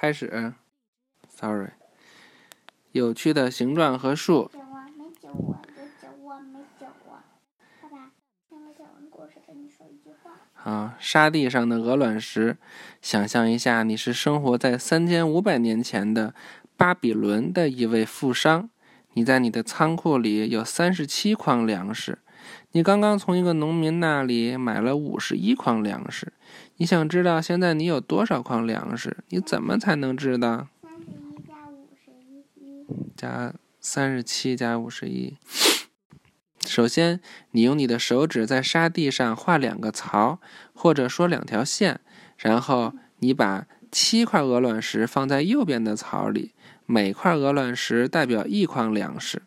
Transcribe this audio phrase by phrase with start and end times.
[0.00, 0.52] 开始。
[1.28, 1.70] Sorry。
[2.92, 4.48] 有趣的形状和数。
[4.54, 7.24] 啊，没九啊，有九啊，没九啊。
[7.82, 8.12] 爸爸，
[8.48, 10.30] 听我讲完故事，跟你说一句话。
[10.54, 12.58] 好，沙地上的鹅卵石，
[13.02, 16.32] 想象一下，你是生活在三千五百年前的
[16.76, 18.70] 巴比伦的一位富商。
[19.14, 22.18] 你在你的仓库里有三十七筐粮食，
[22.72, 26.32] 你刚刚从一个农民那里买了五十一筐粮食。
[26.76, 29.18] 你想知道现在你有多少筐粮食？
[29.28, 30.68] 你怎么才能知道？
[30.82, 35.36] 三十一加五十一加三十七加五十一。
[36.66, 37.20] 首先，
[37.52, 40.38] 你用你的手指在沙地上画两个槽，
[40.74, 42.00] 或者说两条线。
[42.36, 46.52] 然后，你把七块鹅卵石放在右边的槽里，
[46.84, 49.42] 每块鹅卵石代表一筐粮食。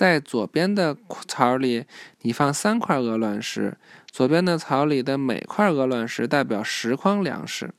[0.00, 0.96] 在左边的
[1.28, 1.84] 槽里，
[2.22, 3.76] 你放三块鹅卵石，
[4.10, 7.74] 左边的槽里的每块鹅卵石代表十筐粮食。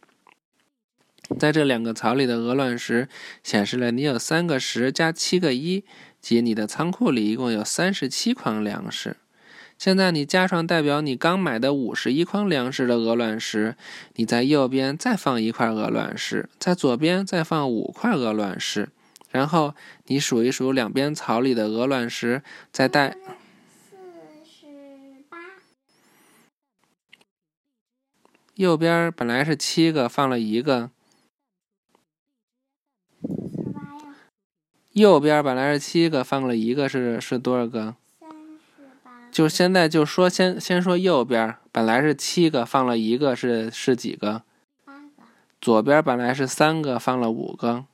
[1.39, 3.09] 在这两个槽里的鹅卵石
[3.41, 5.84] 显示了你有三个十加七个一，
[6.21, 9.17] 即你的仓库里一共有三十七筐粮食。
[9.79, 13.76] 现在你加上代表你刚买的五十一筐粮食的鹅卵石，
[14.17, 18.90] 你在右边再放一块鹅卵石，在左边再放五块鹅卵石，
[19.32, 19.74] 然后
[20.05, 23.18] 你数一数两边槽里的鹅卵石，再带
[23.90, 23.98] 四
[24.46, 25.38] 十八。
[28.55, 30.91] 右边本来是七个，放了一个。
[34.91, 37.95] 右边本来是七个，放了一个，是是多少个？
[38.20, 39.29] 三十八。
[39.32, 44.43] 就现在就说先先说右边，本来是七个，放了一个，是是几个？
[45.62, 47.85] 左边本来是三个，放了五个。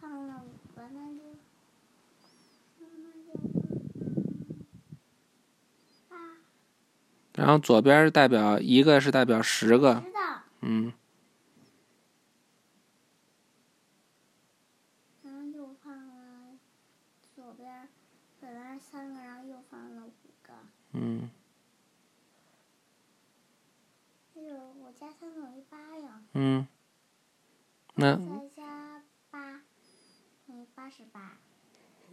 [0.00, 1.22] 放了五个，那就
[6.08, 6.16] 八。
[7.38, 10.02] 然后左边是代表一个是代表十个。
[10.60, 10.92] 嗯。
[18.80, 20.52] 三个，然后又放了五个。
[20.92, 21.28] 嗯。
[24.36, 26.22] 哎呦，我加三等于八呀。
[26.34, 26.66] 嗯。
[27.94, 28.16] 那。
[28.16, 28.22] 再
[28.56, 29.60] 加八，
[30.46, 31.36] 等于八十八。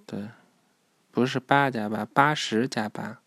[0.07, 0.27] 对，
[1.11, 3.21] 不是八加八，八十加八。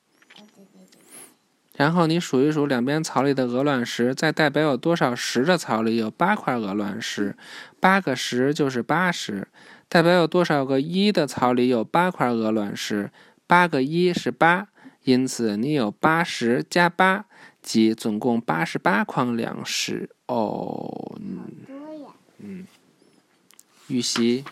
[1.78, 7.36] 然后你数一数两边槽里的鹅卵石，再代表有多少石的槽里有八块鹅卵石，
[7.78, 9.46] 八个十就是八十。
[9.88, 13.12] 代表有多少个一的槽里有八块鹅卵石，
[13.46, 14.66] 八个一是八，
[15.04, 17.26] 因此你有八十加八，
[17.62, 20.10] 即总共八十八筐粮食。
[20.26, 21.16] 哦。
[22.38, 22.66] 嗯。
[23.86, 24.44] 预习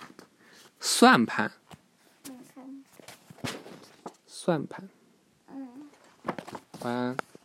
[0.79, 1.51] 算盘。
[4.29, 4.89] 算盘。
[6.87, 7.36] 晚安。